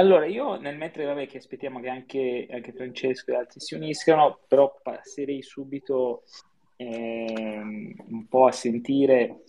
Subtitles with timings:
[0.00, 4.40] Allora, io nel mentre vabbè, che aspettiamo che anche, anche Francesco e altri si uniscano,
[4.48, 6.22] però passerei subito
[6.76, 9.42] ehm, un po' a sentire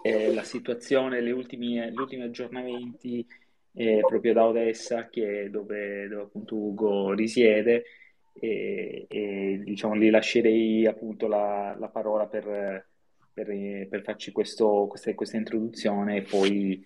[0.00, 3.26] eh, la situazione, le ultimi, gli ultimi aggiornamenti
[3.74, 7.84] eh, proprio da Odessa, che è dove, dove appunto Ugo risiede,
[8.32, 12.88] e, e diciamo gli lascerei appunto la, la parola per,
[13.34, 16.82] per, per farci questo, questa, questa introduzione e poi,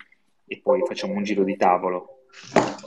[0.47, 2.17] e poi facciamo un giro di tavolo.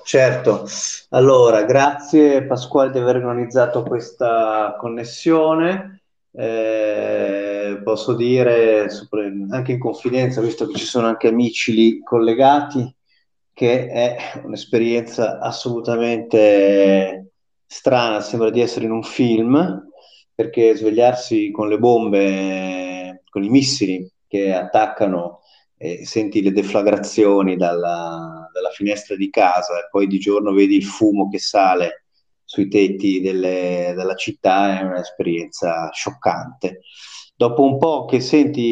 [0.04, 0.68] Certo,
[1.10, 6.02] allora grazie Pasquale di aver organizzato questa connessione.
[6.32, 8.88] Eh, posso dire
[9.50, 12.94] anche in confidenza, visto che ci sono anche amici lì collegati,
[13.54, 17.32] che è un'esperienza assolutamente
[17.66, 19.90] strana, sembra di essere in un film,
[20.36, 25.40] perché svegliarsi con le bombe, con i missili che attaccano
[25.78, 30.86] e senti le deflagrazioni dalla, dalla, finestra di casa e poi di giorno vedi il
[30.86, 32.06] fumo che sale
[32.46, 36.82] sui tetti delle, della città è un'esperienza scioccante.
[37.36, 38.64] Dopo un po' che senti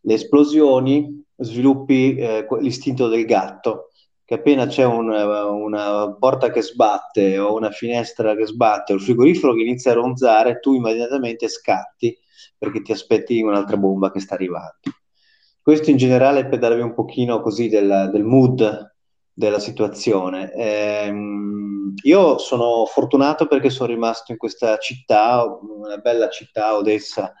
[0.00, 3.90] le esplosioni, sviluppi eh, l'istinto del gatto,
[4.24, 9.02] che appena c'è un, una porta che sbatte o una finestra che sbatte o il
[9.02, 12.16] frigorifero che inizia a ronzare, tu immediatamente scatti
[12.56, 14.78] perché ti aspetti un'altra bomba che sta arrivando.
[15.62, 18.94] Questo in generale per darvi un pochino così del, del mood
[19.32, 20.52] della situazione.
[20.52, 21.12] Eh,
[22.02, 27.34] io sono fortunato perché sono rimasto in questa città, una bella città, Odessa,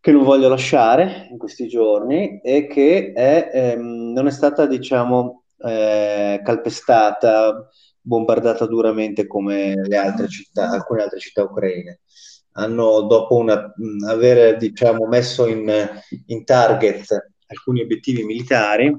[0.00, 5.44] che non voglio lasciare in questi giorni e che è, ehm, non è stata, diciamo,
[5.58, 7.68] eh, calpestata,
[8.00, 12.00] bombardata duramente come le altre città, alcune altre città ucraine
[12.56, 13.72] hanno dopo una,
[14.06, 15.70] aver diciamo, messo in,
[16.26, 18.94] in, target alcuni obiettivi militari,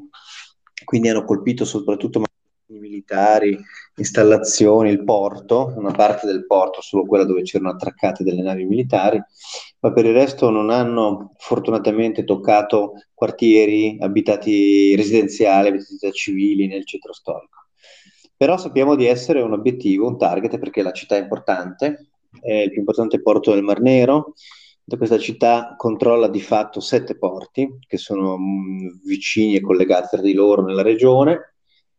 [0.84, 2.24] quindi hanno colpito soprattutto
[2.68, 3.58] militari,
[3.96, 9.22] installazioni, il porto, una parte del porto, solo quella dove c'erano attraccate delle navi militari,
[9.80, 17.14] ma per il resto non hanno fortunatamente toccato quartieri abitati residenziali, abitati civili nel centro
[17.14, 17.68] storico.
[18.38, 22.70] Però sappiamo di essere un obiettivo, un target, perché la città è importante, è il
[22.70, 24.34] più importante porto del Mar Nero.
[24.86, 30.34] Questa città controlla di fatto sette porti che sono mm, vicini e collegati tra di
[30.34, 31.56] loro nella regione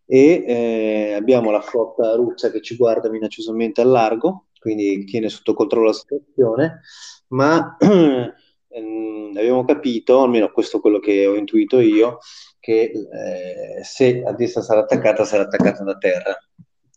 [0.06, 5.52] e eh, abbiamo la flotta russa che ci guarda minacciosamente al largo, quindi tiene sotto
[5.54, 6.80] controllo la situazione,
[7.28, 12.18] ma ehm, abbiamo capito, almeno questo è quello che ho intuito io,
[12.60, 16.38] che eh, se a sarà attaccata sarà attaccata da terra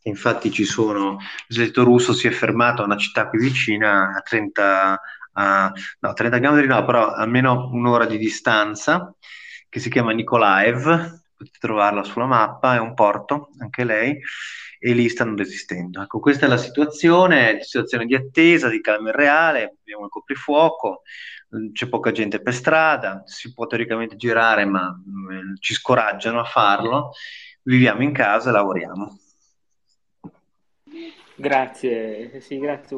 [0.04, 1.18] Infatti ci sono,
[1.48, 5.02] l'esercito russo si è fermato a una città qui vicina a 30,
[5.34, 9.14] a, no, 30 km, no, però almeno un'ora di distanza,
[9.68, 14.20] che si chiama Nikolaev, potete trovarla sulla mappa, è un porto, anche lei,
[14.80, 16.02] e lì stanno resistendo.
[16.02, 21.02] Ecco, questa è la situazione, situazione di attesa, di calma reale, abbiamo il coprifuoco,
[21.74, 26.46] c'è poca gente per strada, si può teoricamente girare, ma mh, mm, ci scoraggiano a
[26.46, 27.12] farlo,
[27.64, 29.20] viviamo in casa e lavoriamo.
[31.40, 32.98] Grazie, sì, grazie.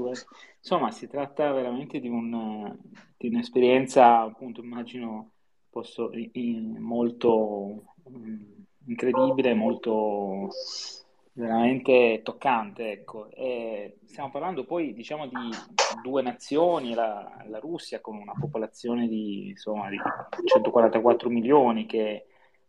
[0.57, 2.75] Insomma, si tratta veramente di, un,
[3.15, 5.33] di un'esperienza, appunto, immagino,
[5.69, 8.41] posso, in, molto mm,
[8.87, 10.49] incredibile, molto
[11.33, 13.29] veramente toccante, ecco.
[13.29, 15.49] E stiamo parlando poi, diciamo, di
[16.01, 19.99] due nazioni, la, la Russia con una popolazione di, insomma, di
[20.45, 22.25] 144 milioni, che è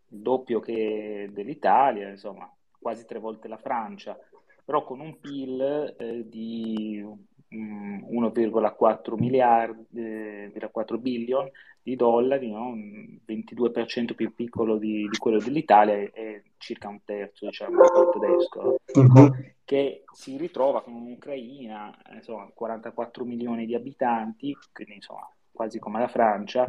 [0.08, 2.46] il doppio che dell'Italia, insomma,
[2.78, 4.18] quasi tre volte la Francia
[4.64, 7.04] però con un PIL eh, di
[7.50, 11.50] um, 1,4 miliardi, eh, 4 billion
[11.82, 12.68] di dollari, no?
[12.68, 18.78] un 22% più piccolo di, di, quello dell'Italia e circa un terzo diciamo, del tedesco,
[18.94, 19.34] uh-huh.
[19.64, 26.08] che si ritrova con un'Ucraina, insomma, 44 milioni di abitanti, quindi insomma quasi come la
[26.08, 26.68] Francia,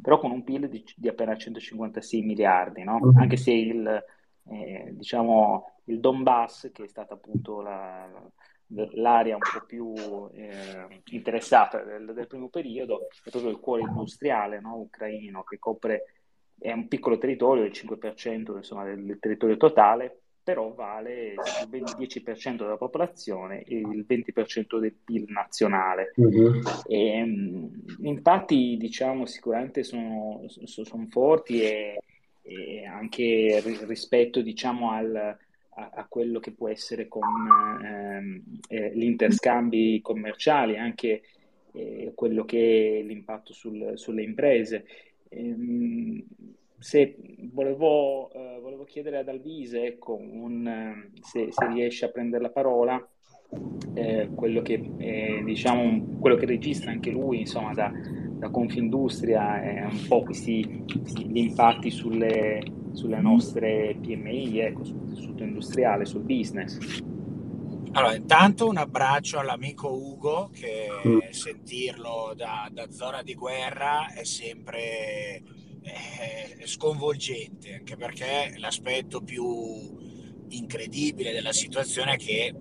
[0.00, 2.98] però con un PIL di, di appena 156 miliardi, no?
[3.02, 3.18] uh-huh.
[3.18, 4.04] anche se il,
[4.48, 8.08] eh, diciamo, il Donbass, che è stata appunto la,
[8.68, 9.92] l'area un po' più
[10.34, 14.76] eh, interessata del, del, primo periodo, è proprio il cuore industriale no?
[14.76, 16.04] ucraino, che copre
[16.58, 22.76] è un piccolo territorio, il 5% insomma, del, territorio totale, però vale il 10% della
[22.76, 26.12] popolazione e il 20% del PIL nazionale.
[26.16, 26.60] Uh-huh.
[26.86, 27.24] E,
[28.02, 31.98] infatti, diciamo, sicuramente sono, sono forti e,
[32.42, 35.36] e anche rispetto, diciamo, al,
[35.74, 37.22] a, quello che può essere con
[37.82, 41.22] ehm, eh, gli interscambi commerciali, anche
[41.72, 44.86] eh, quello che è l'impatto sul, sulle imprese.
[45.28, 46.24] Ehm,
[46.78, 47.16] se
[47.52, 53.08] volevo, eh, volevo, chiedere ad Alvise ecco, un, se, se, riesce a prendere la parola,
[53.94, 59.84] eh, quello, che, eh, diciamo, quello che registra anche lui insomma, da, da Confindustria, è
[59.84, 62.60] un po' questi, questi impatti sulle,
[62.94, 66.78] sulle nostre PMI, ecco, sul tessuto industriale, sul business.
[67.92, 71.18] Allora, intanto un abbraccio all'amico Ugo, che mm.
[71.30, 75.42] sentirlo da, da, zona di guerra è sempre
[75.82, 79.96] eh, sconvolgente, anche perché l'aspetto più
[80.48, 82.54] incredibile della situazione è che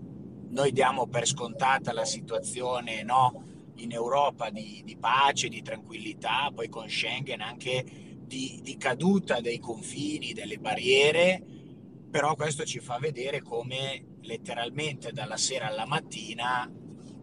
[0.49, 6.69] noi diamo per scontata la situazione no, in Europa di, di, pace, di tranquillità, poi
[6.69, 7.83] con Schengen anche
[8.25, 11.41] di, di caduta dei confini, delle barriere,
[12.09, 16.71] però questo ci fa vedere come letteralmente dalla sera alla mattina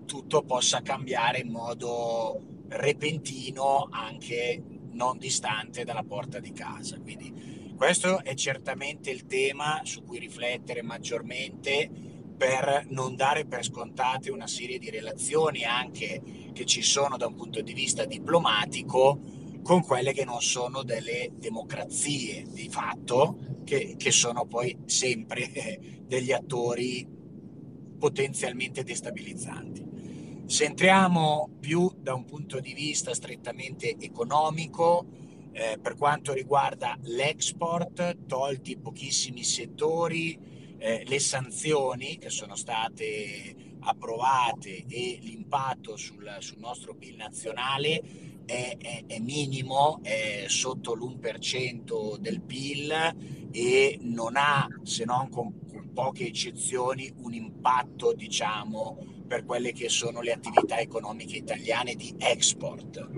[0.05, 6.99] tutto possa cambiare in modo repentino anche non distante dalla porta di casa.
[6.99, 11.89] Quindi questo è certamente il tema su cui riflettere maggiormente
[12.37, 17.35] per non dare per scontate una serie di relazioni anche che ci sono da un
[17.35, 19.19] punto di vista diplomatico
[19.63, 26.33] con quelle che non sono delle democrazie di fatto, che, che sono poi sempre degli
[26.33, 27.07] attori
[27.99, 29.89] potenzialmente destabilizzanti.
[30.47, 35.07] Se entriamo più da un punto di vista strettamente economico,
[35.53, 40.39] eh, per quanto riguarda l'export, tolti pochissimi settori,
[40.79, 48.03] eh, le sanzioni che sono state approvate e l'impatto sul, sul nostro PIL nazionale
[48.51, 52.93] è, è, è minimo, è sotto l'1% del PIL
[53.53, 55.55] e non ha, se non con,
[55.95, 58.99] poche eccezioni, un impatto, diciamo,
[59.29, 63.09] per quelle che sono le attività economiche italiane di export,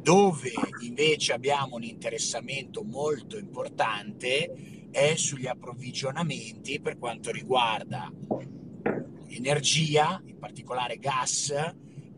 [0.00, 8.10] dove invece abbiamo un interessamento molto importante è sugli approvvigionamenti per quanto riguarda
[9.28, 11.52] energia, in particolare gas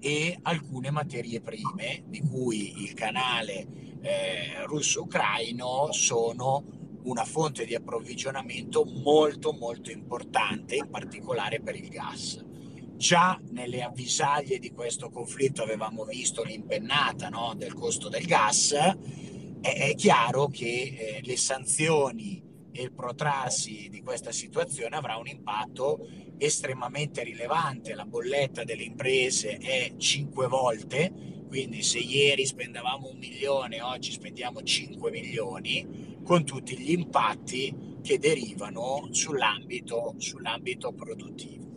[0.05, 3.67] e alcune materie prime, di cui il canale
[4.01, 6.65] eh, russo-ucraino sono
[7.05, 12.45] una fonte di approvvigionamento molto molto importante, in particolare per il gas.
[12.97, 18.97] Già nelle avvisaglie di questo conflitto avevamo visto l'impennata no, del costo del gas, è,
[19.61, 26.09] è chiaro che eh, le sanzioni e il protrarsi di questa situazione avrà un impatto
[26.45, 27.95] estremamente rilevante.
[27.95, 31.13] La bolletta delle imprese è 5 volte,
[31.47, 38.19] quindi se ieri spendevamo un milione, oggi spendiamo 5 milioni, con tutti gli impatti che
[38.19, 41.71] derivano sull'ambito, sull'ambito produttivo.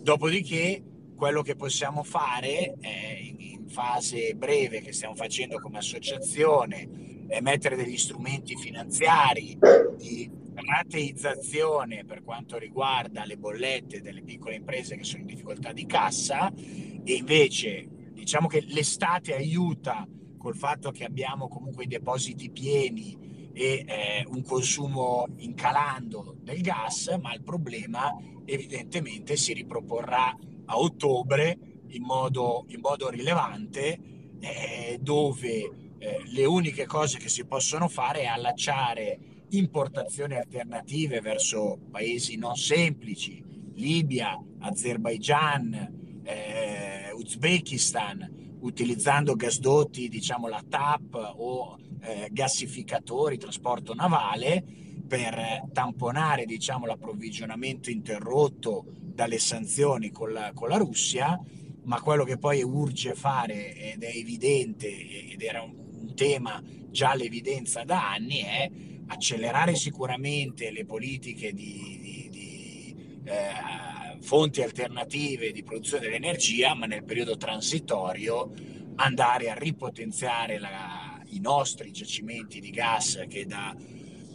[0.00, 0.82] Dopodiché
[1.14, 7.76] quello che possiamo fare in, in fase breve che stiamo facendo come associazione è mettere
[7.76, 9.56] degli strumenti finanziari
[9.96, 15.86] di rateizzazione per quanto riguarda le bollette delle piccole imprese che sono in difficoltà di
[15.86, 20.06] cassa e invece diciamo che l'estate aiuta
[20.36, 27.16] col fatto che abbiamo comunque i depositi pieni e eh, un consumo incalando del gas,
[27.20, 28.12] ma il problema
[28.44, 31.58] evidentemente si riproporrà a ottobre
[31.88, 33.98] in modo, in modo rilevante,
[34.40, 39.18] eh, dove eh, le uniche cose che si possono fare è allacciare
[39.52, 43.42] importazioni alternative verso paesi non semplici,
[43.74, 54.64] Libia, Azerbaijan, eh, Uzbekistan, utilizzando gasdotti, diciamo la TAP o eh, gassificatori, trasporto navale,
[55.06, 61.38] per tamponare diciamo, l'approvvigionamento interrotto dalle sanzioni con la, con la Russia,
[61.84, 67.14] ma quello che poi urge fare ed è evidente ed era un, un tema già
[67.14, 68.70] l'evidenza da anni è
[69.12, 77.04] accelerare sicuramente le politiche di, di, di eh, fonti alternative di produzione dell'energia, ma nel
[77.04, 78.50] periodo transitorio
[78.96, 83.74] andare a ripotenziare la, i nostri giacimenti di gas che da,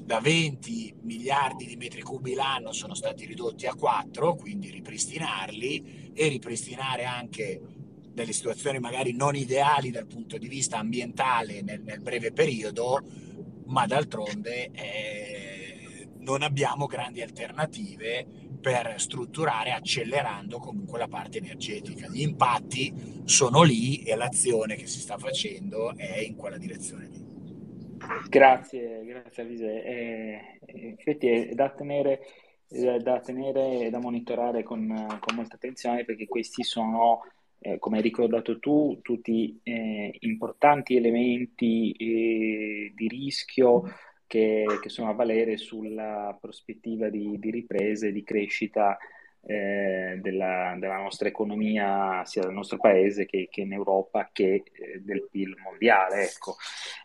[0.04, 6.28] da 20 miliardi di metri cubi l'anno sono stati ridotti a 4, quindi ripristinarli e
[6.28, 7.62] ripristinare anche
[8.14, 13.00] delle situazioni magari non ideali dal punto di vista ambientale nel, nel breve periodo,
[13.68, 18.26] ma d'altronde eh, non abbiamo grandi alternative
[18.60, 22.08] per strutturare accelerando comunque la parte energetica.
[22.08, 27.26] Gli impatti sono lì e l'azione che si sta facendo è in quella direzione lì.
[28.28, 29.84] Grazie, grazie Alise.
[29.84, 32.22] Eh, effetti è da tenere,
[32.68, 37.22] da tenere e da monitorare con, con molta attenzione perché questi sono
[37.60, 43.84] eh, come hai ricordato tu, tutti eh, importanti elementi eh, di rischio
[44.28, 48.98] che, che sono a valere sulla prospettiva di, di ripresa e di crescita
[49.46, 55.02] eh, della, della, nostra economia, sia del nostro paese che, che in Europa, che eh,
[55.02, 56.26] del PIL mondiale.
[56.26, 56.58] Ecco.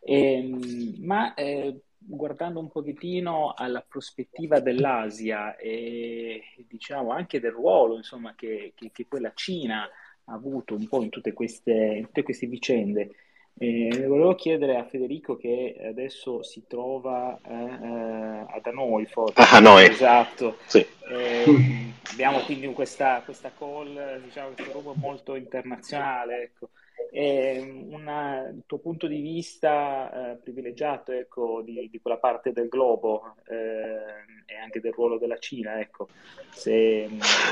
[0.03, 7.97] E, ehm, ma eh, guardando un pochettino alla prospettiva dell'Asia e diciamo anche del ruolo
[7.97, 9.89] insomma, che, che, che poi la Cina
[10.33, 13.11] avuto un po' in tutte queste, in tutte queste vicende,
[13.59, 19.35] eh, volevo chiedere a Federico che adesso si trova eh, eh, da noi, forse.
[19.37, 19.87] A noi.
[19.87, 20.57] Esatto.
[20.67, 20.85] Sì.
[21.11, 26.43] Eh, abbiamo quindi questa, questa call, diciamo, questo gruppo molto internazionale.
[26.43, 26.71] Ecco.
[27.15, 33.35] Una, il tuo punto di vista eh, privilegiato ecco, di, di, quella parte del globo
[33.49, 36.09] eh, e anche del ruolo della Cina, ecco.
[36.51, 37.07] Se...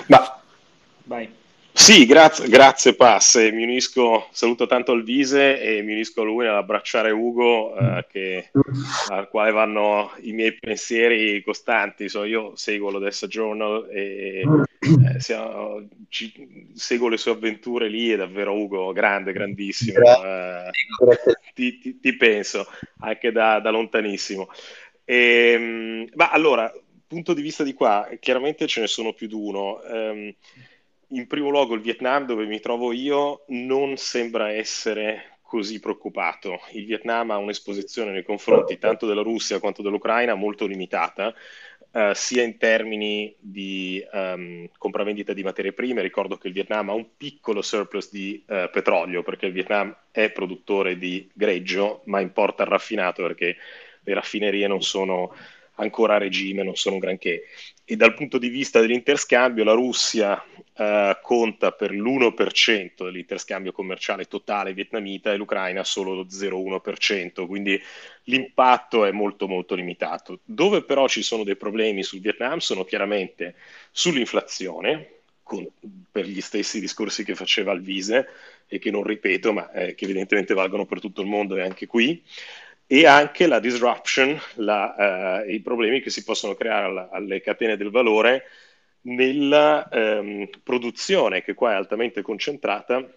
[0.06, 0.42] Ma...
[1.04, 1.30] Vai.
[1.80, 6.44] Sì, grazie, grazie Pass, mi unisco, saluto tanto il Vise e mi unisco a lui
[6.44, 8.50] nell'abbracciare Ugo, eh, che,
[9.08, 12.10] al quale vanno i miei pensieri costanti.
[12.10, 18.16] So, io seguo l'Odessa Journal e eh, siamo, ci, seguo le sue avventure lì, è
[18.16, 20.04] davvero Ugo, grande, grandissimo.
[20.04, 20.70] Eh,
[21.54, 22.66] ti, ti, ti, penso,
[23.00, 24.48] anche da, da lontanissimo.
[25.02, 26.70] E, ehm, ma allora,
[27.06, 29.80] punto di vista di qua, chiaramente ce ne sono più di uno.
[29.82, 30.34] Um,
[31.10, 36.60] in primo luogo il Vietnam, dove mi trovo io, non sembra essere così preoccupato.
[36.72, 41.34] Il Vietnam ha un'esposizione nei confronti tanto della Russia quanto dell'Ucraina molto limitata,
[41.92, 46.02] eh, sia in termini di um, compravendita di materie prime.
[46.02, 50.30] Ricordo che il Vietnam ha un piccolo surplus di uh, petrolio, perché il Vietnam è
[50.30, 53.56] produttore di greggio, ma importa il raffinato perché
[54.02, 55.34] le raffinerie non sono
[55.74, 57.42] ancora a regime, non sono granché.
[57.90, 60.40] E dal punto di vista dell'interscambio, la Russia
[60.76, 67.82] eh, conta per l'1% dell'interscambio commerciale totale vietnamita e l'Ucraina solo lo 0,1%, quindi
[68.26, 70.38] l'impatto è molto molto limitato.
[70.44, 73.56] Dove però ci sono dei problemi sul Vietnam sono chiaramente
[73.90, 75.66] sull'inflazione, con,
[76.12, 78.28] per gli stessi discorsi che faceva il Vise
[78.68, 81.88] e che non ripeto, ma eh, che evidentemente valgono per tutto il mondo e anche
[81.88, 82.22] qui
[82.92, 87.76] e anche la disruption, la, eh, i problemi che si possono creare alla, alle catene
[87.76, 88.46] del valore
[89.02, 93.08] nella ehm, produzione, che qua è altamente concentrata,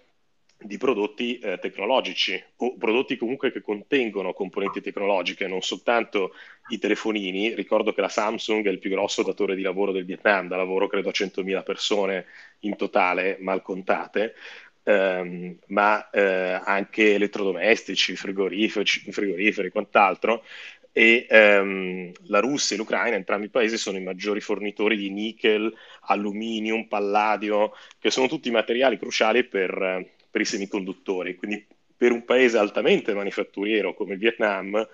[0.60, 6.34] di prodotti eh, tecnologici o prodotti comunque che contengono componenti tecnologiche, non soltanto
[6.68, 7.56] i telefonini.
[7.56, 10.86] Ricordo che la Samsung è il più grosso datore di lavoro del Vietnam, da lavoro
[10.86, 12.27] credo a 100.000 persone
[12.60, 14.36] in totale, mal contate,
[14.84, 20.44] ehm, ma eh, anche elettrodomestici, frigoriferi, e quant'altro.
[20.92, 25.74] E ehm, la Russia e l'Ucraina, entrambi i paesi, sono i maggiori fornitori di nickel,
[26.02, 31.36] alluminio, palladio, che sono tutti materiali cruciali per, per i semiconduttori.
[31.36, 31.66] Quindi
[31.98, 34.88] per un paese altamente manifatturiero come il Vietnam,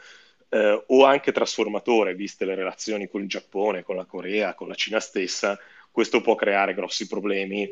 [0.50, 4.75] eh, o anche trasformatore, viste le relazioni con il Giappone, con la Corea, con la
[4.75, 5.60] Cina stessa,
[5.91, 7.69] questo può creare grossi problemi.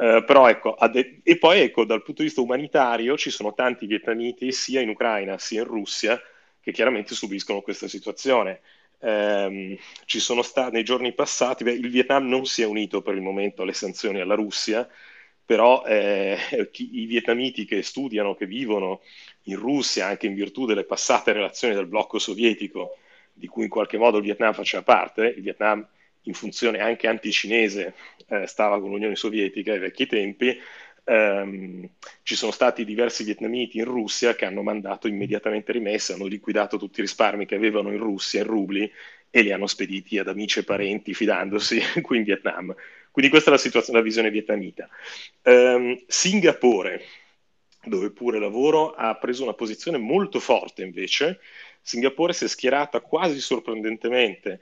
[0.00, 3.84] Uh, però ecco, de- e poi ecco, dal punto di vista umanitario ci sono tanti
[3.84, 6.18] vietnamiti sia in Ucraina sia in Russia
[6.58, 8.62] che chiaramente subiscono questa situazione.
[9.00, 9.76] Um,
[10.06, 13.20] ci sono stati nei giorni passati, beh, il Vietnam non si è unito per il
[13.20, 14.88] momento alle sanzioni alla Russia,
[15.44, 16.38] però eh,
[16.70, 19.02] chi, i vietnamiti che studiano, che vivono
[19.44, 22.96] in Russia, anche in virtù delle passate relazioni del blocco sovietico,
[23.34, 25.86] di cui in qualche modo il Vietnam faceva parte, il Vietnam
[26.22, 27.94] in funzione anche anticinese
[28.28, 30.58] eh, stava con l'Unione Sovietica ai vecchi tempi,
[31.04, 31.88] ehm,
[32.22, 37.00] ci sono stati diversi vietnamiti in Russia che hanno mandato immediatamente rimesse, hanno liquidato tutti
[37.00, 38.90] i risparmi che avevano in Russia in rubli
[39.30, 42.74] e li hanno spediti ad amici e parenti fidandosi qui in Vietnam.
[43.10, 44.88] Quindi questa è la situazione, la visione vietnamita.
[45.42, 47.02] Um, Singapore,
[47.84, 51.40] dove pure lavoro, ha preso una posizione molto forte invece.
[51.82, 54.60] Singapore si è schierata quasi sorprendentemente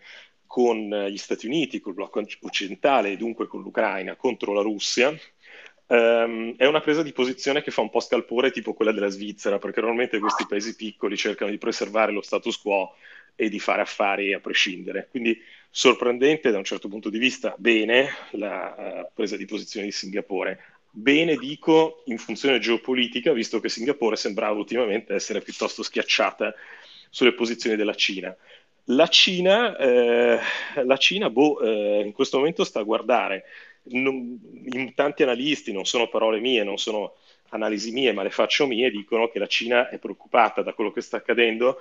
[0.49, 5.17] con gli Stati Uniti, col blocco occidentale e dunque con l'Ucraina contro la Russia,
[5.90, 9.59] Um, è una presa di posizione che fa un po' scalpore, tipo quella della Svizzera,
[9.59, 12.95] perché normalmente questi paesi piccoli cercano di preservare lo status quo
[13.35, 15.09] e di fare affari a prescindere.
[15.11, 15.40] Quindi
[15.71, 18.75] sorprendente da un certo punto di vista, bene la
[19.09, 20.62] uh, presa di posizione di Singapore.
[20.90, 26.55] Bene dico in funzione geopolitica, visto che Singapore sembrava ultimamente essere piuttosto schiacciata
[27.09, 28.37] sulle posizioni della Cina.
[28.90, 30.38] La Cina, eh,
[30.83, 33.45] la Cina boh, eh, in questo momento sta a guardare,
[33.90, 37.16] non, in tanti analisti, non sono parole mie, non sono
[37.50, 41.02] analisi mie, ma le faccio mie, dicono che la Cina è preoccupata da quello che
[41.02, 41.80] sta accadendo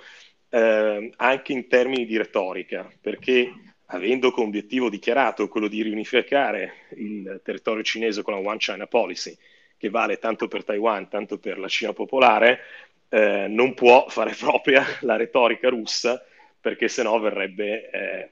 [0.50, 3.54] eh, anche in termini di retorica, perché
[3.86, 9.34] avendo come obiettivo dichiarato quello di riunificare il territorio cinese con la One China Policy,
[9.78, 12.60] che vale tanto per Taiwan, tanto per la Cina popolare,
[13.08, 16.22] eh, non può fare propria la retorica russa
[16.60, 18.30] perché sennò verrebbe, eh,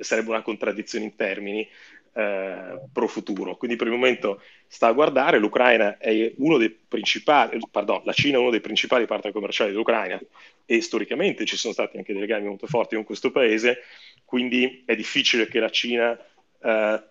[0.00, 1.68] sarebbe una contraddizione in termini
[2.16, 3.56] eh, pro futuro.
[3.56, 8.38] Quindi per il momento sta a guardare, l'Ucraina è uno dei principali, pardon, la Cina
[8.38, 10.18] è uno dei principali partner commerciali dell'Ucraina
[10.64, 13.80] e storicamente ci sono stati anche dei legami molto forti con questo paese,
[14.24, 16.18] quindi è difficile che la Cina
[16.66, 17.02] eh,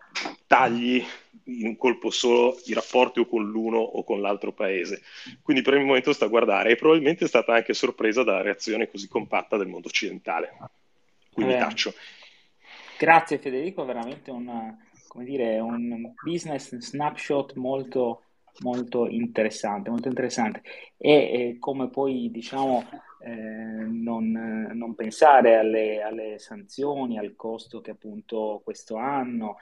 [0.48, 1.04] tagli
[1.46, 5.02] in un colpo solo i rapporti o con l'uno o con l'altro paese.
[5.42, 8.90] Quindi per il momento sta a guardare e probabilmente è stata anche sorpresa dalla reazione
[8.90, 10.58] così compatta del mondo occidentale.
[11.32, 11.94] Quindi eh, taccio.
[12.98, 14.32] Grazie Federico, veramente
[15.08, 18.24] come dire, un business snapshot molto,
[18.62, 20.62] molto interessante, molto interessante.
[20.98, 22.84] E, e come poi diciamo
[23.20, 24.32] eh, non,
[24.74, 29.58] non, pensare alle, alle, sanzioni, al costo che appunto questo anno,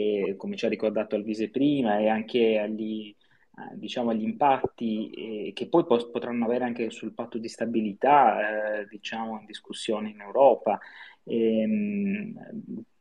[0.00, 5.52] e, come ci ha ricordato Alvise prima, e anche agli, eh, diciamo, agli impatti eh,
[5.52, 10.20] che poi pos- potranno avere anche sul patto di stabilità, eh, diciamo, in discussione in
[10.20, 10.78] Europa.
[11.24, 12.34] Ehm,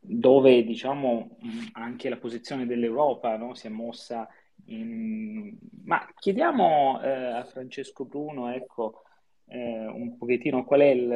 [0.02, 1.38] dove diciamo
[1.74, 4.28] anche la posizione dell'Europa no, si è mossa
[4.66, 5.58] in...
[5.84, 9.04] Ma chiediamo eh, a Francesco Bruno, ecco,
[9.48, 11.12] eh, un pochettino qual è il,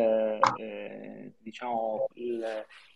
[0.58, 2.44] eh, diciamo, il,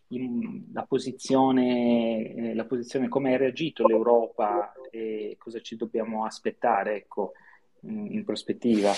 [0.08, 6.96] in, la, posizione, eh, la posizione, come ha reagito l'Europa e cosa ci dobbiamo aspettare,
[6.96, 7.34] ecco,
[7.82, 8.94] in, in prospettiva.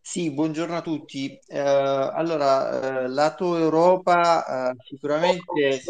[0.00, 1.38] Sì, buongiorno a tutti.
[1.46, 5.82] Eh, allora, eh, lato Europa, eh, sicuramente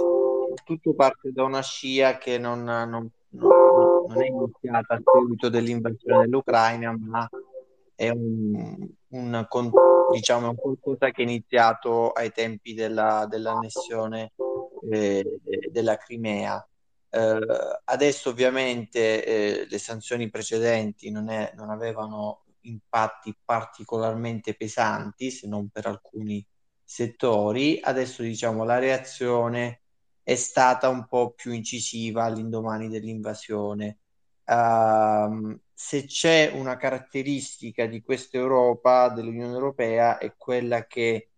[0.65, 3.68] tutto parte da una scia che non, non, non,
[4.15, 7.29] è iniziata a seguito dell'invasione dell'Ucraina, ma
[7.95, 9.47] è un, un,
[10.12, 14.33] diciamo, qualcosa che è iniziato ai tempi della, dell'annessione
[14.91, 16.65] eh, della Crimea.
[17.11, 17.38] Eh,
[17.85, 25.69] adesso ovviamente eh, le sanzioni precedenti non, è, non avevano impatti particolarmente pesanti, se non
[25.69, 26.45] per alcuni
[26.85, 27.81] settori.
[27.83, 29.81] Adesso diciamo la reazione
[30.28, 34.00] è stata un po' più incisiva all'indomani dell'invasione.
[34.44, 41.30] Uh, se c'è una caratteristica di questa Europa, dell'Unione Europea, è quella che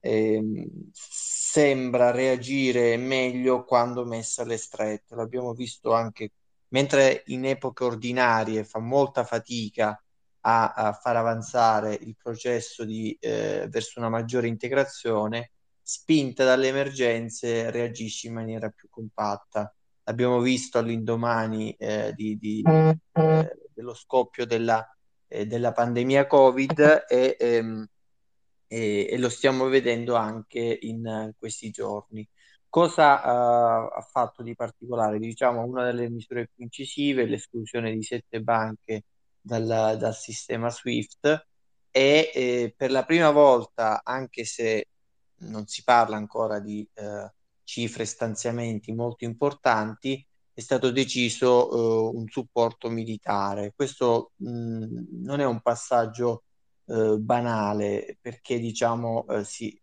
[0.00, 5.14] eh, sembra reagire meglio quando messa alle strette.
[5.14, 6.32] L'abbiamo visto anche
[6.68, 10.02] mentre in epoche ordinarie fa molta fatica
[10.40, 15.50] a, a far avanzare il processo di, eh, verso una maggiore integrazione,
[15.88, 19.74] spinta dalle emergenze, reagisce in maniera più compatta.
[20.02, 24.86] Abbiamo visto all'indomani eh, di, di, eh, dello scoppio della,
[25.26, 27.88] eh, della, pandemia Covid e, ehm,
[28.66, 32.28] e, e, lo stiamo vedendo anche in questi giorni.
[32.68, 35.18] Cosa uh, ha fatto di particolare?
[35.18, 39.04] Diciamo una delle misure più incisive, l'esclusione di sette banche
[39.40, 41.46] dal, dal sistema SWIFT
[41.90, 44.88] e eh, per la prima volta, anche se
[45.40, 47.32] non si parla ancora di eh,
[47.64, 53.72] cifre stanziamenti molto importanti, è stato deciso eh, un supporto militare.
[53.76, 56.44] Questo mh, non è un passaggio
[56.86, 59.80] eh, banale perché diciamo eh, si,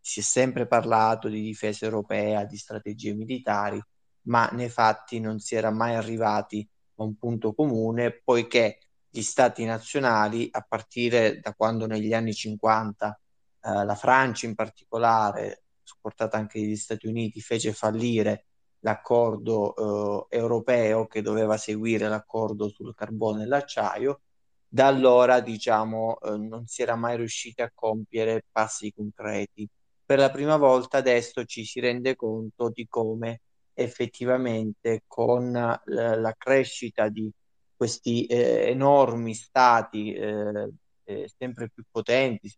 [0.00, 3.80] si è sempre parlato di difesa europea, di strategie militari,
[4.22, 8.78] ma nei fatti non si era mai arrivati a un punto comune poiché
[9.10, 13.20] gli stati nazionali, a partire da quando negli anni 50
[13.62, 18.46] eh, la Francia in particolare, supportata anche dagli Stati Uniti, fece fallire
[18.80, 24.20] l'accordo eh, europeo che doveva seguire l'accordo sul carbone e l'acciaio,
[24.68, 29.68] da allora diciamo eh, non si era mai riusciti a compiere passi concreti.
[30.04, 33.40] Per la prima volta adesso ci si rende conto di come
[33.74, 37.30] effettivamente con la, la crescita di
[37.76, 40.70] questi eh, enormi stati eh,
[41.04, 42.48] eh, sempre più potenti,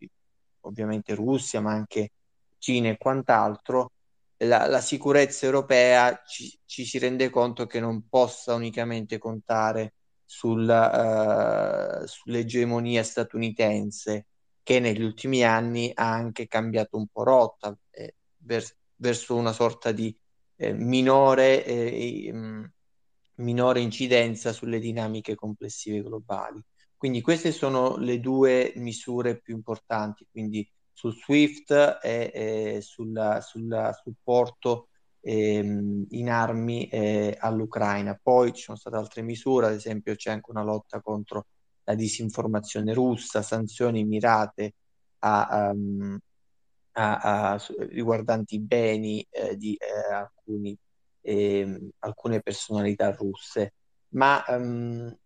[0.62, 2.12] ovviamente Russia, ma anche
[2.58, 3.92] Cina e quant'altro,
[4.38, 9.94] la, la sicurezza europea ci, ci, si rende conto che non possa unicamente contare
[10.24, 14.26] sul, uh, sull'egemonia statunitense,
[14.62, 19.92] che negli ultimi anni ha anche cambiato un po' rotta eh, vers- verso una sorta
[19.92, 20.16] di
[20.56, 22.64] eh, minore eh, mm,
[23.36, 26.62] minore incidenza sulle dinamiche complessive globali.
[27.00, 33.48] Quindi queste sono le due misure più importanti, quindi sul SWIFT e, e sul
[34.02, 34.88] supporto
[35.22, 38.20] ehm, in armi eh, all'Ucraina.
[38.22, 41.46] Poi ci sono state altre misure, ad esempio c'è anche una lotta contro
[41.84, 44.74] la disinformazione russa, sanzioni mirate
[45.20, 46.18] a, um,
[46.92, 50.76] a, a, riguardanti i beni eh, di eh, alcuni
[51.22, 53.72] eh, alcune personalità russe.
[54.08, 55.16] Ma um,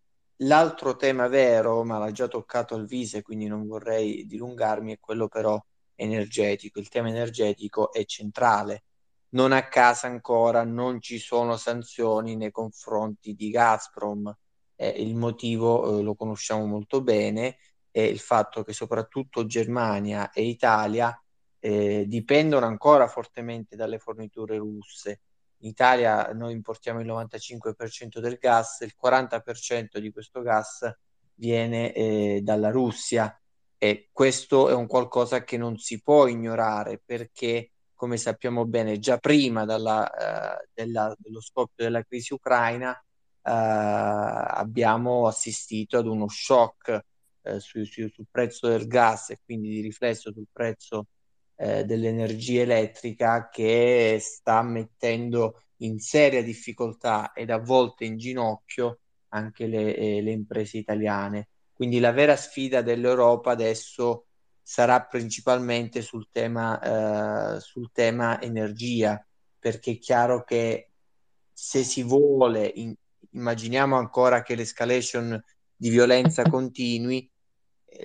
[0.46, 5.62] l'altro tema vero, ma l'ha già toccato Alvise, quindi non vorrei dilungarmi, è quello però
[5.96, 6.78] energetico.
[6.78, 8.84] Il tema energetico è centrale.
[9.30, 14.34] Non a caso ancora non ci sono sanzioni nei confronti di Gazprom.
[14.76, 17.58] Eh, il motivo eh, lo conosciamo molto bene,
[17.90, 21.16] è il fatto che soprattutto Germania e Italia
[21.60, 25.20] eh, dipendono ancora fortemente dalle forniture russe.
[25.64, 30.94] In Italia noi importiamo il 95% del gas, il 40% di questo gas
[31.36, 33.34] viene eh, dalla Russia.
[33.78, 39.16] E questo è un qualcosa che non si può ignorare perché, come sappiamo bene, già
[39.16, 47.04] prima dalla, uh, della, dello scoppio della crisi ucraina uh, abbiamo assistito ad uno shock
[47.40, 51.06] uh, su, su, sul prezzo del gas e quindi di riflesso sul prezzo
[51.56, 59.66] eh, dell'energia elettrica che sta mettendo in seria difficoltà ed a volte in ginocchio anche
[59.66, 61.48] le, eh, le imprese italiane.
[61.72, 64.26] Quindi la vera sfida dell'Europa adesso
[64.62, 69.24] sarà principalmente sul tema, eh, sul tema energia,
[69.58, 70.90] perché è chiaro che
[71.52, 72.94] se si vuole, in,
[73.30, 75.42] immaginiamo ancora che l'escalation
[75.76, 77.28] di violenza continui,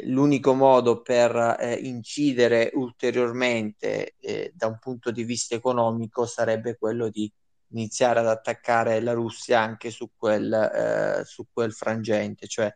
[0.04, 7.10] l'unico modo per eh, incidere ulteriormente eh, da un punto di vista economico sarebbe quello
[7.10, 7.32] di
[7.72, 12.74] iniziare ad attaccare la Russia anche su quel, eh, su quel frangente, cioè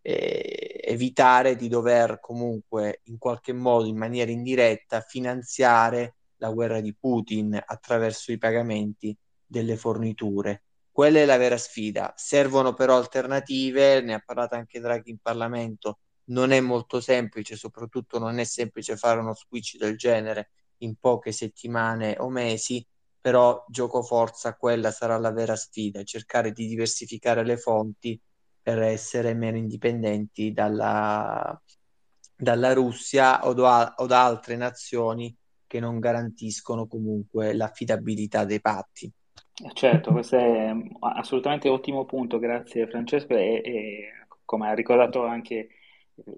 [0.00, 6.94] eh, evitare di dover comunque in qualche modo, in maniera indiretta, finanziare la guerra di
[6.94, 10.64] Putin attraverso i pagamenti delle forniture.
[10.90, 12.12] Quella è la vera sfida.
[12.16, 16.00] Servono però alternative, ne ha parlato anche Draghi in Parlamento,
[16.32, 21.30] non è molto semplice, soprattutto non è semplice fare uno switch del genere in poche
[21.30, 22.84] settimane o mesi,
[23.20, 28.20] però gioco forza, quella sarà la vera sfida, cercare di diversificare le fonti
[28.60, 31.60] per essere meno indipendenti dalla,
[32.34, 35.34] dalla Russia o da, o da altre nazioni
[35.66, 39.10] che non garantiscono comunque l'affidabilità dei patti.
[39.74, 45.68] Certo, questo è assolutamente ottimo punto, grazie Francesco e, e come ha ricordato anche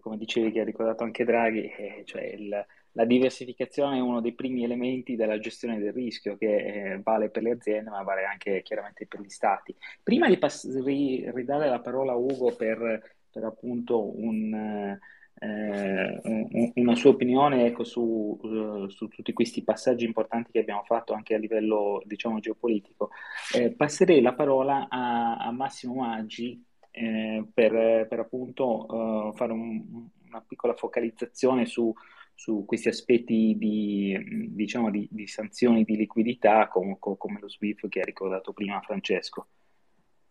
[0.00, 4.32] come dicevi che ha ricordato anche Draghi, eh, cioè il, la diversificazione è uno dei
[4.32, 8.62] primi elementi della gestione del rischio che eh, vale per le aziende ma vale anche
[8.62, 9.74] chiaramente per gli stati.
[10.02, 14.98] Prima di pass- ri- ridare la parola a Ugo per, per appunto un,
[15.40, 20.84] eh, un, una sua opinione ecco, su, uh, su, tutti questi passaggi importanti che abbiamo
[20.84, 23.10] fatto anche a livello diciamo geopolitico,
[23.54, 26.64] eh, passerei la parola a, a Massimo Maggi
[26.96, 31.92] eh, per, per, appunto uh, fare un, una piccola focalizzazione su,
[32.33, 34.16] su questi aspetti di,
[34.50, 38.80] diciamo, di, di sanzioni di liquidità com, com, come lo SWIFT che ha ricordato prima
[38.80, 39.48] Francesco.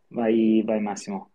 [0.07, 1.31] Vai, vai Massimo.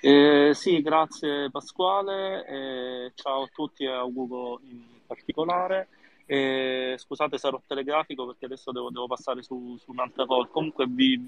[0.00, 5.88] Eh, sì, grazie Pasquale, eh, ciao a tutti e a Ugo in particolare.
[6.26, 10.48] Eh, scusate sarò telegrafico perché adesso devo, devo passare su, su un'altra cosa.
[10.50, 11.20] Comunque vi,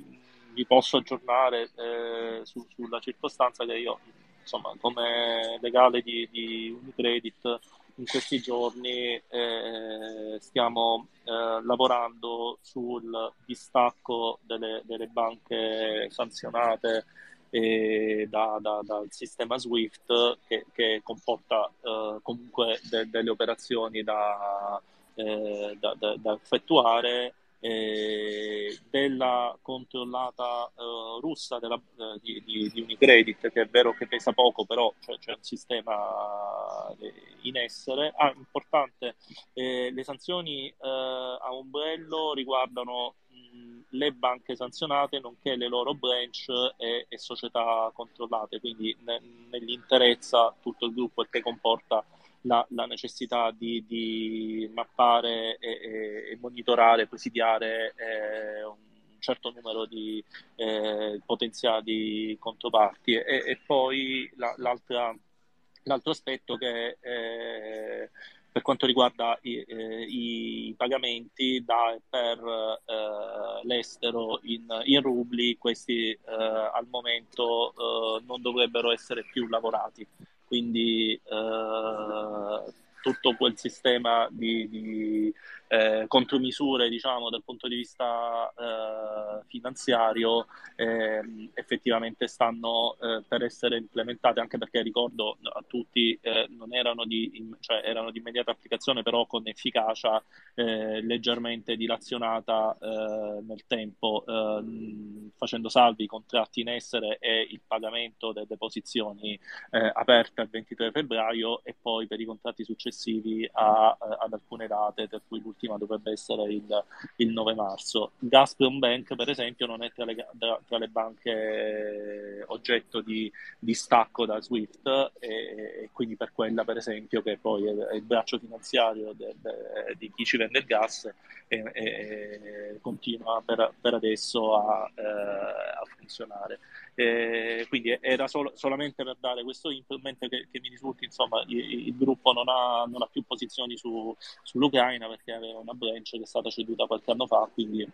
[0.54, 3.98] vi posso aggiornare eh, su, sulla circostanza che io,
[4.40, 7.58] insomma, come legale di, di Unicredit
[7.96, 17.04] in questi giorni eh, stiamo eh, lavorando sul distacco delle, delle banche sanzionate
[17.50, 24.80] eh, da, da, dal sistema SWIFT che, che comporta eh, comunque de, delle operazioni da,
[25.14, 33.50] eh, da, da effettuare eh, della controllata eh, russa della, eh, di, di, di, Unicredit,
[33.50, 38.12] che è vero che pesa poco, però c'è, c'è un sistema eh, in essere.
[38.14, 39.16] Ah, importante,
[39.54, 47.06] eh, le sanzioni a ombrello riguardano mh, le banche sanzionate, nonché le loro branch e,
[47.08, 52.04] e società controllate, quindi ne, negli interessa tutto il gruppo, che comporta
[52.44, 58.76] la, la necessità di, di mappare e, e, monitorare, presidiare eh, un
[59.18, 60.22] certo numero di
[60.56, 63.14] eh, potenziali controparti.
[63.14, 68.10] E, e poi la, l'altro aspetto che eh,
[68.52, 76.10] per quanto riguarda i, eh, i pagamenti da per eh, l'estero in, in, rubli, questi
[76.10, 80.06] eh, al momento eh, non dovrebbero essere più lavorati
[80.46, 82.72] quindi eh,
[83.04, 85.34] tutto quel sistema di, di,
[85.68, 93.76] eh, contromisure diciamo, dal punto di vista eh, finanziario ehm, effettivamente stanno eh, per essere
[93.76, 99.02] implementate, anche perché ricordo a tutti eh, non erano di, cioè, erano di immediata applicazione,
[99.02, 100.22] però con efficacia
[100.54, 108.32] eh, leggermente dilazionata nel tempo, ehm, facendo salvi i contratti in essere e il pagamento
[108.32, 109.38] delle deposizioni
[109.70, 115.22] aperte al 23 febbraio e poi per i contratti successivi a, ad alcune date, per
[115.26, 116.84] cui l'ultima dovrebbe essere il,
[117.16, 118.12] il 9 marzo.
[118.18, 124.26] Gazprom Bank, per esempio, non è tra le, tra le banche oggetto di, di, stacco
[124.26, 129.12] da SWIFT e, e, quindi per quella, per esempio, che poi è, il braccio finanziario
[129.12, 131.12] de, de, di chi ci vende il gas
[131.48, 136.60] e, e continua per, per adesso a, eh, a funzionare.
[136.94, 141.42] Eh, quindi era solo, solamente per dare questo input, mentre che, che mi risulti insomma
[141.48, 146.10] il, il gruppo non ha, non ha, più posizioni su, sull'Ucraina perché aveva una branch
[146.10, 147.88] che è stata ceduta qualche anno fa, quindi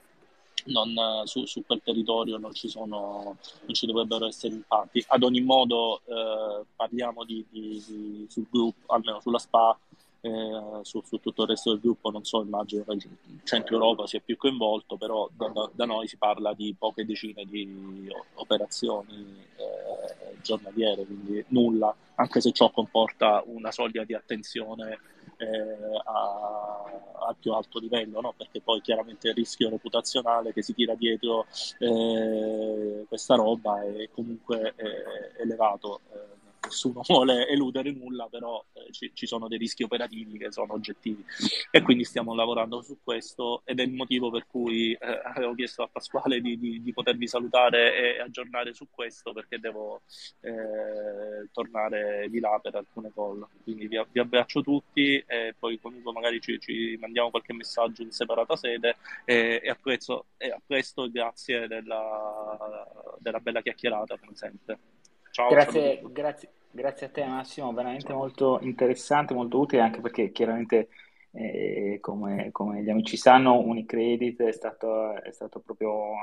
[0.67, 5.03] non, su, su, quel territorio non ci, sono, non ci dovrebbero essere impatti.
[5.09, 9.79] Ad ogni modo eh, parliamo di, di, di, sul gruppo, almeno sulla SPA,
[10.23, 14.07] eh, su, su, tutto il resto del gruppo non so, immagino che il centro Europa
[14.07, 20.37] sia più coinvolto, però da, da noi si parla di poche decine di operazioni eh,
[20.43, 24.99] giornaliere, quindi nulla, anche se ciò comporta una soglia di attenzione
[25.39, 28.35] eh, a, al più alto livello, no?
[28.37, 31.47] perché poi chiaramente il rischio reputazionale che si tira dietro
[31.79, 36.40] eh, questa roba è comunque eh, elevato eh,
[36.71, 41.25] nessuno vuole eludere nulla, però eh, ci, ci, sono dei rischi operativi che sono oggettivi
[41.71, 45.83] e quindi stiamo lavorando su questo ed è il motivo per cui eh, avevo chiesto
[45.83, 50.03] a Pasquale di, di, di, potervi salutare e aggiornare su questo perché devo
[50.41, 53.47] eh, tornare di là per alcune call.
[53.63, 58.13] Quindi vi, vi abbraccio tutti e poi comunque magari ci, ci, mandiamo qualche messaggio in
[58.13, 62.87] separata sede e, e, apprezzo, e a presto grazie della,
[63.19, 65.00] della bella chiacchierata come sempre.
[65.33, 70.89] Ciao, grazie, grazie, grazie, a te Massimo, veramente molto interessante, molto utile anche perché chiaramente
[71.31, 76.15] eh, come, come, gli amici sanno Unicredit è stato, è stato proprio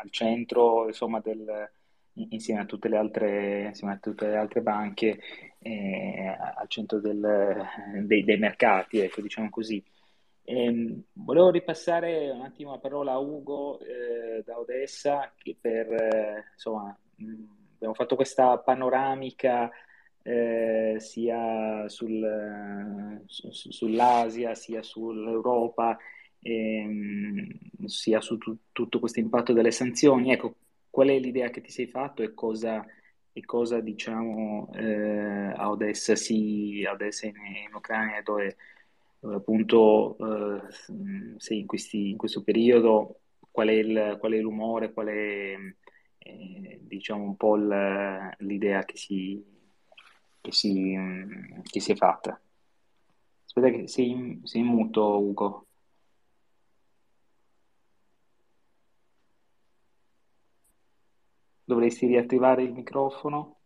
[0.00, 1.68] al centro insomma, del,
[2.30, 5.18] insieme a tutte le altre, a tutte le altre banche
[5.58, 7.66] eh, al centro del,
[8.04, 9.82] dei, dei, mercati, ecco, diciamo così.
[10.44, 15.92] E, ehm, volevo ripassare un attimo la parola a Ugo eh, da Odessa che per
[15.92, 19.70] eh, insomma mh, abbiamo fatto questa panoramica
[20.22, 25.96] eh, sia sul, su, sull'Asia sia sull'Europa,
[26.42, 27.48] ehm,
[27.84, 30.32] sia su tu, tutto questo impatto delle sanzioni.
[30.32, 30.56] Ecco,
[30.90, 32.84] qual è l'idea che ti sei fatto e cosa,
[33.32, 37.36] e cosa diciamo eh, a Odessa, sì, Odessa in,
[37.68, 38.56] in Ucraina, dove,
[39.20, 40.62] dove appunto eh,
[41.36, 45.54] sei in, questi, in questo periodo, qual è, il, qual è l'umore, qual è
[46.26, 49.44] eh, diciamo un po' l'idea che si,
[50.40, 50.96] che, si,
[51.62, 52.40] che si è fatta.
[53.44, 55.66] Aspetta che sei in, sei muto, Ugo.
[61.64, 63.56] Dovresti riattivare il microfono.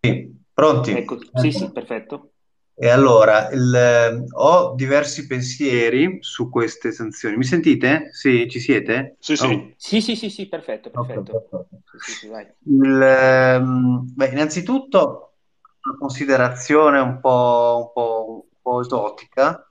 [0.00, 0.92] Sì, pronti?
[0.92, 2.32] Ecco, sì, sì, perfetto.
[2.80, 7.36] E allora, il, eh, ho diversi pensieri su queste sanzioni.
[7.36, 8.10] Mi sentite?
[8.12, 9.16] Sì, ci siete?
[9.18, 9.44] Sì, sì.
[9.46, 9.72] Oh.
[9.76, 11.20] Sì, sì, sì, sì, perfetto, perfetto.
[11.20, 11.82] Okay, perfetto.
[11.98, 12.26] Sì, sì,
[12.70, 15.32] il, ehm, beh, innanzitutto,
[15.82, 19.68] una considerazione un po', un po', un po esotica,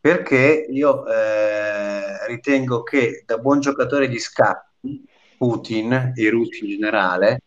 [0.00, 5.04] perché io eh, ritengo che da buon giocatore di scacchi,
[5.36, 7.42] Putin e i russi in generale,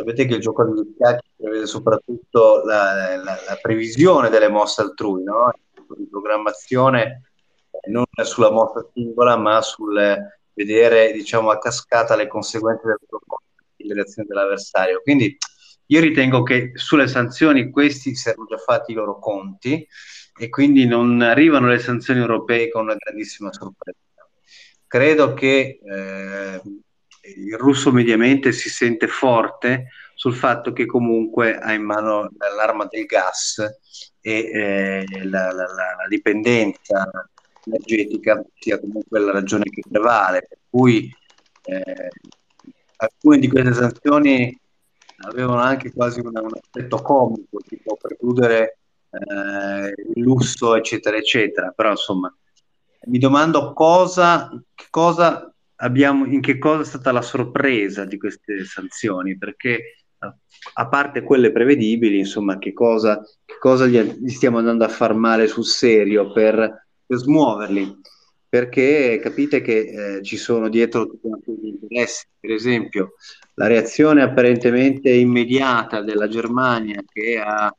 [0.00, 5.22] sapete che il gioco degli scacchi prevede soprattutto la, la, la, previsione delle mosse altrui,
[5.22, 5.52] no?
[5.96, 7.22] di programmazione
[7.70, 10.18] eh, non sulla mossa singola, ma sul
[10.54, 12.98] vedere diciamo, a cascata le conseguenze del
[13.76, 15.00] delle azioni dell'avversario.
[15.02, 15.36] Quindi
[15.86, 19.86] io ritengo che sulle sanzioni questi si erano già fatti i loro conti
[20.38, 23.98] e quindi non arrivano le sanzioni europee con una grandissima sorpresa.
[24.86, 26.60] Credo che eh,
[27.22, 33.06] il russo mediamente si sente forte sul fatto che comunque ha in mano l'arma del
[33.06, 33.58] gas
[34.20, 37.10] e eh, la, la, la, dipendenza
[37.64, 41.10] energetica sia comunque la ragione che prevale, per cui
[41.64, 42.08] eh,
[42.96, 44.58] alcune di queste sanzioni
[45.28, 48.78] avevano anche quasi una, un aspetto comico, tipo precludere
[49.10, 52.34] eh, il lusso, eccetera, eccetera, però insomma
[53.06, 54.50] mi domando cosa,
[54.90, 60.04] cosa abbiamo, in che cosa è stata la sorpresa di queste sanzioni, perché
[60.74, 65.14] a parte quelle prevedibili, insomma, che cosa, che cosa gli, gli, stiamo andando a far
[65.14, 67.98] male sul serio per, per smuoverli?
[68.48, 72.26] Perché capite che eh, ci sono dietro tutti gli interessi.
[72.38, 73.14] Per esempio,
[73.54, 77.72] la reazione apparentemente immediata della Germania che ha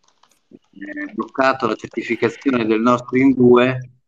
[0.50, 4.01] eh, bloccato la certificazione del nostro in due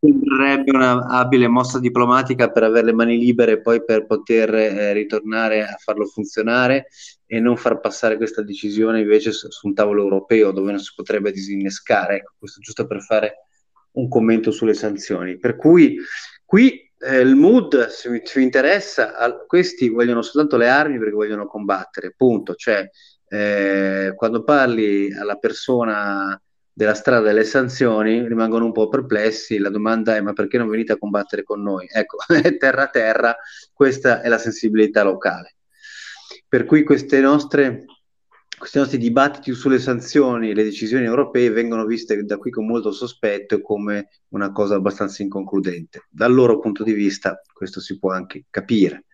[0.00, 5.62] Sembrerebbe una abile mossa diplomatica per avere le mani libere poi per poter eh, ritornare
[5.62, 6.86] a farlo funzionare
[7.26, 10.92] e non far passare questa decisione invece su, su, un tavolo europeo dove non si
[10.94, 12.16] potrebbe disinnescare.
[12.18, 13.34] Ecco, questo giusto per fare
[13.92, 15.36] un commento sulle sanzioni.
[15.36, 15.98] Per cui
[16.44, 21.46] qui eh, il mood, se vi interessa, al, questi vogliono soltanto le armi perché vogliono
[21.46, 22.54] combattere, punto.
[22.54, 22.88] Cioè,
[23.28, 26.40] eh, quando parli alla persona
[26.78, 29.58] della strada delle sanzioni rimangono un po' perplessi.
[29.58, 31.88] La domanda è: ma perché non venite a combattere con noi?
[31.90, 32.18] Ecco,
[32.56, 33.36] terra terra,
[33.72, 35.56] questa è la sensibilità locale.
[36.46, 36.84] Per cui
[37.20, 37.84] nostre,
[38.56, 42.92] questi nostri dibattiti sulle sanzioni e le decisioni europee vengono viste da qui con molto
[42.92, 46.06] sospetto e come una cosa abbastanza inconcludente.
[46.08, 49.06] Dal loro punto di vista, questo si può anche capire.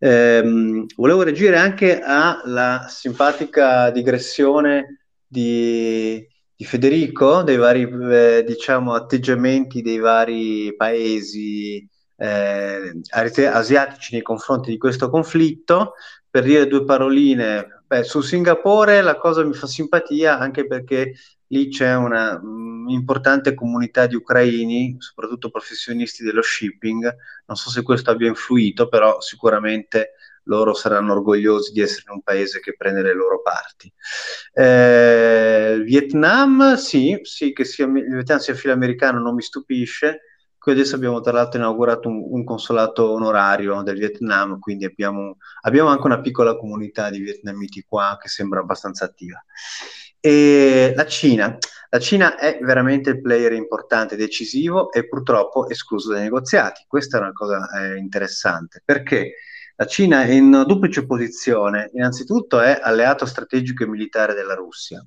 [0.00, 6.26] Ehm, volevo reagire anche alla simpatica digressione di
[6.60, 14.76] di Federico, dei vari eh, diciamo, atteggiamenti dei vari paesi eh, asiatici nei confronti di
[14.76, 15.94] questo conflitto.
[16.28, 21.14] Per dire due paroline, beh, su Singapore la cosa mi fa simpatia anche perché
[21.46, 27.04] lì c'è una um, importante comunità di ucraini, soprattutto professionisti dello shipping.
[27.46, 30.10] Non so se questo abbia influito, però sicuramente
[30.50, 33.90] loro saranno orgogliosi di essere in un paese che prende le loro parti.
[34.52, 40.22] Eh, Vietnam, sì, sì, che sia, il Vietnam sia filo americano non mi stupisce.
[40.58, 45.88] Qui adesso abbiamo tra l'altro inaugurato un, un consolato onorario del Vietnam, quindi abbiamo, abbiamo,
[45.88, 49.42] anche una piccola comunità di vietnamiti qua che sembra abbastanza attiva.
[50.18, 51.56] E la Cina.
[51.92, 56.84] La Cina è veramente il player importante, decisivo e purtroppo escluso dai negoziati.
[56.86, 59.32] Questa è una cosa eh, interessante perché
[59.80, 61.88] la Cina è in duplice posizione.
[61.94, 65.02] Innanzitutto è alleato strategico e militare della Russia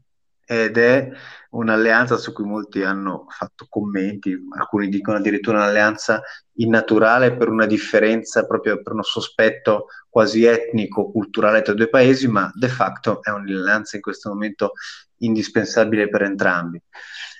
[0.45, 1.11] ed è
[1.51, 8.47] un'alleanza su cui molti hanno fatto commenti, alcuni dicono addirittura un'alleanza innaturale per una differenza,
[8.47, 13.29] proprio per uno sospetto quasi etnico, culturale tra i due paesi, ma de facto è
[13.29, 14.71] un'alleanza in questo momento
[15.17, 16.81] indispensabile per entrambi.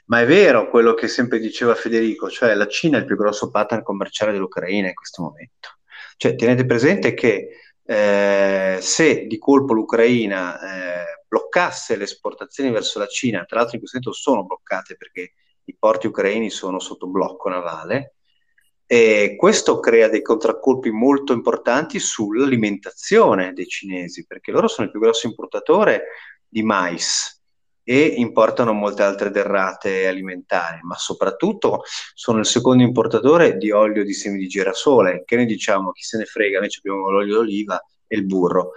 [0.05, 3.49] Ma è vero quello che sempre diceva Federico, cioè la Cina è il più grosso
[3.49, 5.69] partner commerciale dell'Ucraina in questo momento.
[6.23, 7.49] Cioè, tenete presente che
[7.83, 13.81] eh, se di colpo l'Ucraina eh, bloccasse le esportazioni verso la Cina, tra l'altro in
[13.81, 15.33] questo momento sono bloccate perché
[15.65, 18.15] i porti ucraini sono sotto blocco navale,
[18.85, 25.01] e questo crea dei contraccolpi molto importanti sull'alimentazione dei cinesi, perché loro sono il più
[25.01, 26.05] grosso importatore
[26.47, 27.42] di mais
[27.83, 34.13] e importano molte altre derrate alimentari, ma soprattutto sono il secondo importatore di olio di
[34.13, 35.91] semi di girasole, che noi diciamo?
[35.91, 38.71] Chi se ne frega, noi abbiamo l'olio d'oliva e il burro.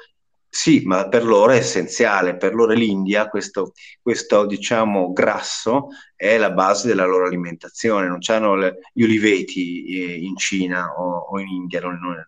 [0.48, 6.50] Sì, ma per loro è essenziale, per loro l'India, questo, questo diciamo grasso è la
[6.50, 8.56] base della loro alimentazione, non hanno
[8.92, 12.24] gli oliveti eh, in Cina o, o in India, non, non,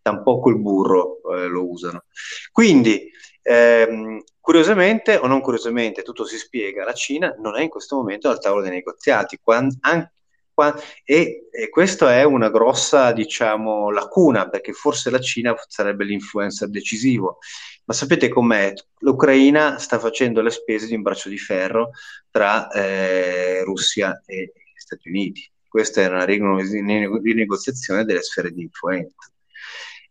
[0.00, 2.04] tampoco il burro eh, lo usano.
[2.52, 3.10] Quindi
[3.50, 8.28] Ehm, curiosamente o non curiosamente, tutto si spiega, la Cina non è in questo momento
[8.28, 10.12] al tavolo dei negoziati quando, anche,
[10.52, 16.68] quando, e, e questa è una grossa, diciamo, lacuna, perché forse la Cina sarebbe l'influencer
[16.68, 17.38] decisivo.
[17.86, 18.74] Ma sapete com'è?
[18.98, 21.92] L'Ucraina sta facendo le spese di un braccio di ferro
[22.30, 25.50] tra eh, Russia e Stati Uniti.
[25.66, 29.30] Questa è una rinegoziazione delle sfere di influenza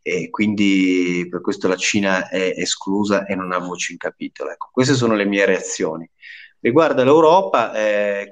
[0.08, 4.52] e quindi per questo la Cina è esclusa e non ha voce in capitolo.
[4.52, 6.10] Ecco, queste sono le mie reazioni.
[6.62, 8.30] Riguardo l'Europa, eh,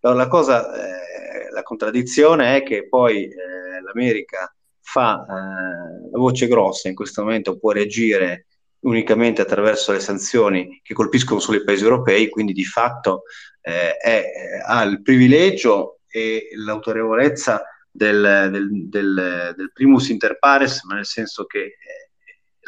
[0.00, 6.88] la, cosa, eh, la contraddizione è che poi eh, l'America fa eh, la voce grossa,
[6.88, 8.46] in questo momento può reagire
[8.80, 13.24] unicamente attraverso le sanzioni che colpiscono solo i paesi europei, quindi di fatto
[13.60, 14.24] eh, è,
[14.66, 17.62] ha il privilegio e l'autorevolezza
[17.98, 22.08] del, del, del, del primus inter pares, ma nel senso che è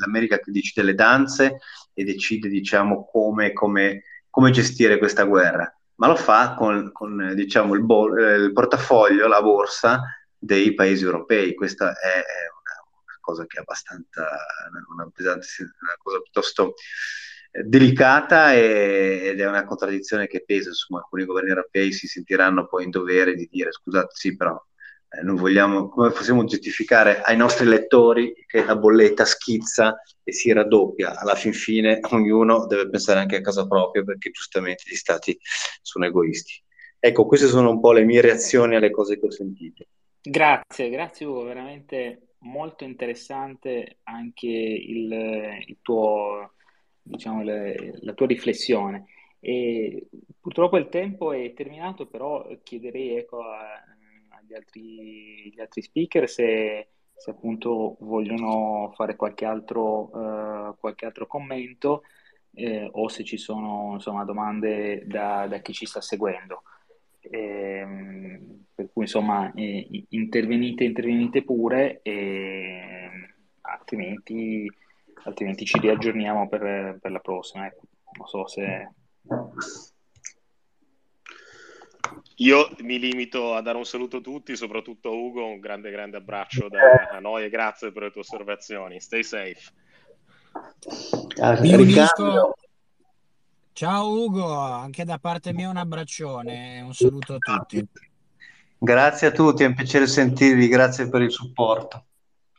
[0.01, 1.59] l'America che decide le danze
[1.95, 7.75] e decide, diciamo, come, come, come gestire questa guerra, ma lo fa con, con diciamo,
[7.75, 10.03] il, bo- eh, il, portafoglio, la borsa
[10.37, 11.55] dei paesi europei.
[11.55, 14.27] Questa è, una, cosa che è abbastanza,
[14.93, 15.47] una, pesante,
[15.81, 16.75] una cosa piuttosto
[17.53, 22.67] eh, delicata e, ed è una contraddizione che pesa, insomma, alcuni governi europei si sentiranno
[22.67, 24.70] poi in dovere di dire scusate, sì, però eh,
[25.23, 31.19] non vogliamo, come possiamo giustificare ai nostri lettori che la bolletta schizza e si raddoppia?
[31.19, 35.37] Alla fin fine ognuno deve pensare anche a casa propria perché giustamente gli stati
[35.83, 36.63] sono egoisti.
[36.99, 39.85] Ecco, queste sono un po' le mie reazioni alle cose che ho sentito.
[40.23, 45.11] Grazie, grazie Ugo, veramente molto interessante anche il,
[45.67, 46.53] il tuo,
[47.03, 49.07] diciamo, le, la tua riflessione.
[49.41, 50.09] E
[50.39, 53.83] purtroppo il tempo è terminato, però chiederei ecco, a,
[54.51, 62.03] agli altri, altri speaker se, se, appunto vogliono fare qualche altro, uh, qualche altro commento
[62.55, 66.63] eh, o se ci sono insomma, domande da, da chi ci sta seguendo.
[67.21, 67.87] Eh,
[68.75, 73.11] per cui insomma eh, intervenite, intervenite pure e
[73.61, 74.67] altrimenti,
[75.25, 77.67] altrimenti ci riaggiorniamo per, per la prossima.
[77.67, 77.83] Ecco.
[78.19, 78.89] Non so se
[82.41, 86.17] io mi limito a dare un saluto a tutti, soprattutto a Ugo, un grande grande
[86.17, 88.99] abbraccio da noi e grazie per le tue osservazioni.
[89.01, 89.73] Stay safe.
[91.37, 92.55] Unisco.
[93.73, 97.87] Ciao Ugo, anche da parte mia un abbraccione, un saluto a tutti.
[98.79, 102.07] Grazie a tutti, è un piacere sentirvi, grazie per il supporto.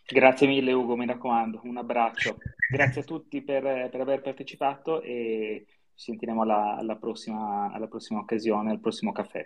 [0.05, 2.37] Grazie mille Ugo, mi raccomando, un abbraccio.
[2.69, 5.65] Grazie a tutti per, per aver partecipato e
[5.95, 9.43] ci sentiremo alla, alla, prossima, alla prossima occasione, al prossimo caffè.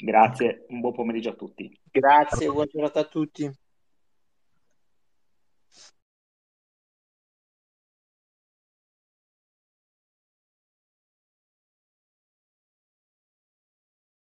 [0.00, 1.76] Grazie, un buon pomeriggio a tutti.
[1.90, 3.50] Grazie, buona giornata a tutti.